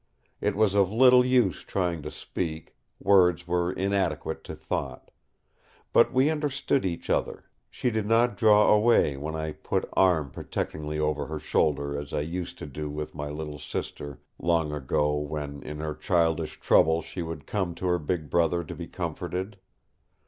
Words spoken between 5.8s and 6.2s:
But